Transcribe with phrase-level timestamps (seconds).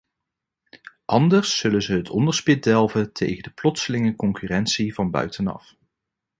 [1.05, 5.75] Anders zullen ze het onderspit delven tegen de plotselinge concurrentie van buitenaf.